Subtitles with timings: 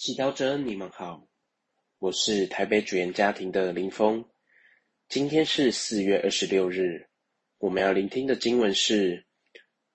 [0.00, 1.28] 祈祷者，你们好，
[1.98, 4.24] 我是台北主言家庭的林峰。
[5.10, 7.06] 今天是四月二十六日，
[7.58, 9.18] 我们要聆听的经文是《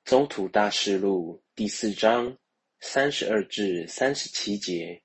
[0.03, 2.37] 宗徒大事录》第四章
[2.79, 5.01] 三十二至三十七节，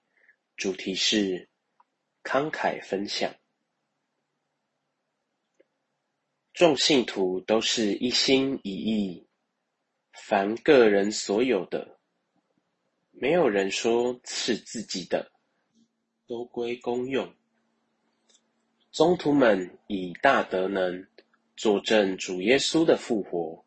[0.58, 1.48] 主题是
[2.22, 3.34] 慷慨分享。
[6.52, 9.26] 众信徒都是一心一意，
[10.12, 11.99] 凡个人所有的。
[13.22, 15.30] 没有人说是自己的，
[16.26, 17.30] 都归公用。
[18.90, 21.06] 宗徒们以大德能
[21.54, 23.62] 作证主耶稣的复活，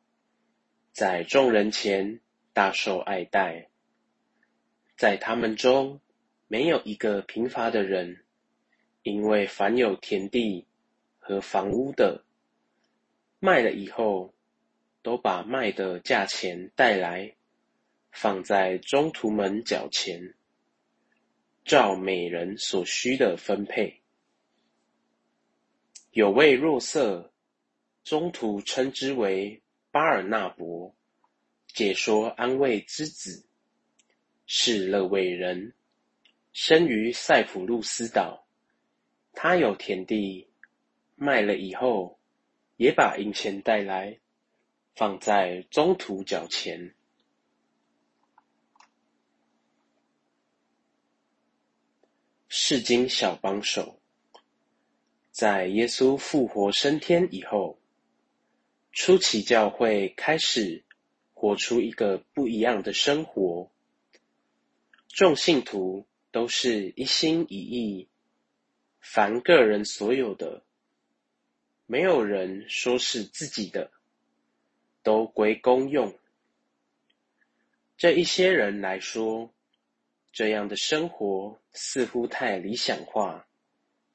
[0.91, 2.19] 在众人前
[2.51, 3.69] 大受爱戴。
[4.97, 6.01] 在他们中
[6.47, 8.25] 没有一个贫乏的人，
[9.03, 10.65] 因为凡有田地
[11.19, 12.23] 和房屋的，
[13.39, 14.33] 卖了以后，
[15.03, 17.35] 都把卖的价钱带来。
[18.13, 20.35] 放在中途门脚前，
[21.65, 24.01] 照每人所需的分配。
[26.11, 27.33] 有位若瑟，
[28.03, 30.95] 中途称之为巴尔纳伯，
[31.67, 33.47] 解说安慰之子，
[34.45, 35.73] 是乐伟人，
[36.53, 38.47] 生于塞浦路斯岛。
[39.33, 40.47] 他有田地，
[41.15, 42.19] 卖了以后，
[42.77, 44.19] 也把银钱带来，
[44.93, 46.93] 放在中途脚前。
[52.55, 53.99] 世经小帮手，
[55.31, 57.79] 在耶稣复活升天以后，
[58.91, 60.83] 初期教会开始
[61.33, 63.71] 活出一个不一样的生活。
[65.07, 68.07] 众信徒都是一心一意，
[68.99, 70.63] 凡个人所有的，
[71.87, 73.89] 没有人说是自己的，
[75.01, 76.15] 都归公用。
[77.97, 79.51] 这一些人来说。
[80.33, 83.47] 这样的生活似乎太理想化，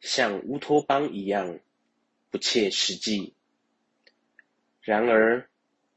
[0.01, 1.61] 像乌托邦一样
[2.29, 3.33] 不切实际。
[4.83, 5.49] 然而，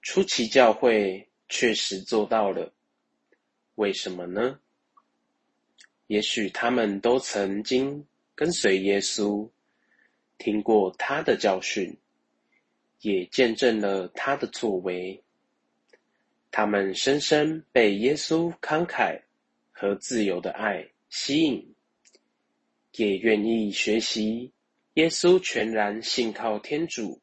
[0.03, 2.71] 初期教会确实做到了。
[3.75, 4.59] 为什么呢？
[6.05, 9.49] 也许他们都曾经跟随耶稣，
[10.37, 11.97] 听过他的教训，
[12.99, 15.23] 也见证了他的作为。
[16.51, 19.19] 他们深深被耶稣慷慨。
[19.81, 21.73] 和自由的爱吸引，
[22.91, 24.53] 也愿意学习
[24.93, 27.19] 耶稣全然信靠天主，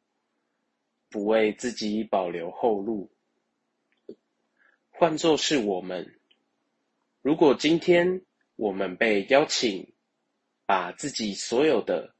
[1.07, 3.09] 不为自己保留后路。
[4.89, 6.19] 换作是我们，
[7.21, 8.25] 如果今天
[8.57, 9.93] 我们被邀请，
[10.65, 12.13] 把自己所有的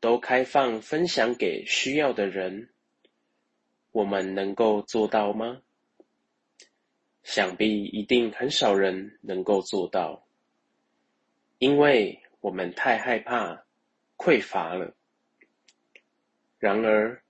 [0.00, 2.70] 都开放分享给需要的人，
[3.92, 5.60] 我们能够做到吗？
[7.22, 10.26] 想必一定很少人能够做到，
[11.58, 13.66] 因为我们太害怕
[14.16, 14.94] 匮乏了。
[16.58, 17.22] 然而，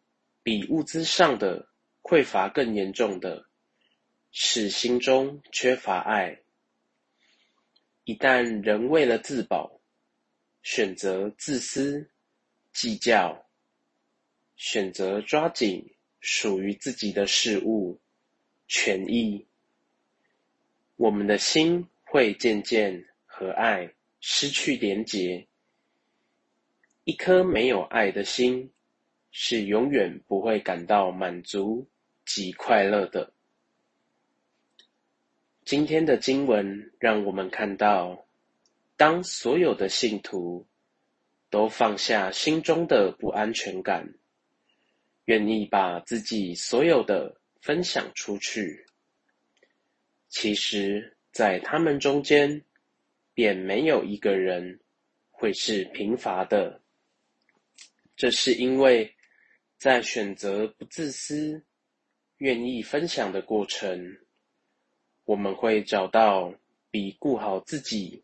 [0.43, 1.69] 比物资上的
[2.03, 3.47] 匮乏更严重的，
[4.33, 6.41] 是心中缺乏爱。
[8.05, 9.81] 一旦人为了自保，
[10.63, 12.11] 选择自私、
[12.73, 13.47] 计较，
[14.57, 18.01] 选择抓紧属于自己的事物、
[18.67, 19.47] 权益。
[21.01, 23.91] 我们的心会渐渐和爱
[24.21, 25.47] 失去连结。
[27.05, 28.71] 一颗没有爱的心，
[29.31, 31.89] 是永远不会感到满足
[32.27, 33.33] 及快乐的。
[35.65, 38.27] 今天的经文让我们看到，
[38.99, 40.67] 当所有的信徒
[41.49, 44.07] 都放下心中的不安全感，
[45.25, 48.85] 愿意把自己所有的分享出去。
[50.31, 52.65] 其实，在他们中间，
[53.35, 54.79] 便没有一个人
[55.29, 56.81] 会是贫乏的。
[58.15, 59.13] 这是因为，
[59.77, 61.65] 在选择不自私、
[62.37, 64.19] 愿意分享的过程，
[65.25, 66.55] 我们会找到
[66.93, 68.23] 比顾好自己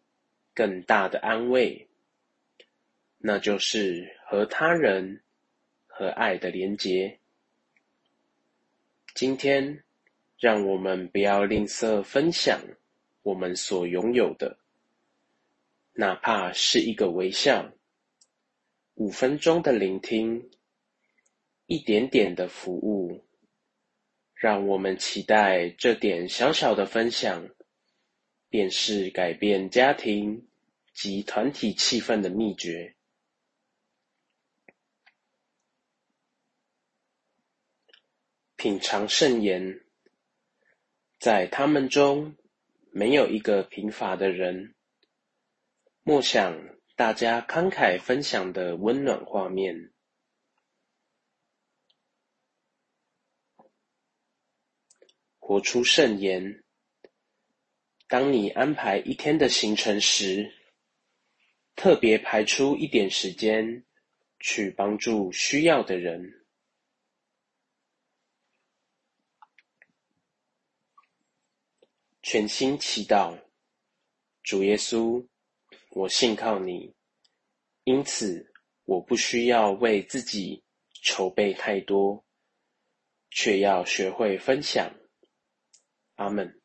[0.55, 1.89] 更大的安慰，
[3.19, 5.23] 那就是和他人
[5.89, 7.19] 和爱的连结。
[9.13, 9.83] 今天。
[10.39, 12.61] 让我们不要吝啬分享
[13.23, 14.59] 我们所拥有的，
[15.93, 17.73] 哪怕是一个微笑、
[18.95, 20.51] 五分钟的聆听、
[21.65, 23.25] 一点点的服务。
[24.35, 27.49] 让我们期待这点小小的分享，
[28.51, 30.47] 便是改变家庭
[30.93, 32.95] 及团体气氛的秘诀。
[38.57, 39.86] 品尝圣言。
[41.27, 42.37] 在他们中，
[42.93, 44.77] 没有一个贫乏的人，
[46.05, 46.57] 默想
[46.95, 49.91] 大家慷慨分享的温暖画面，
[55.41, 56.63] 活出圣言。
[58.07, 60.55] 当你安排一天的行程时，
[61.75, 63.85] 特别排出一点时间
[64.39, 66.46] 去帮助需要的人。
[72.29, 73.39] 全心祈祷，
[74.43, 75.25] 主耶稣。
[75.91, 76.93] 我信靠你，
[77.85, 78.53] 因此
[78.85, 80.65] 我不需要为自己
[81.05, 82.27] 筹备太多，
[83.31, 84.93] 却要学会分享。
[86.17, 86.61] 阿门。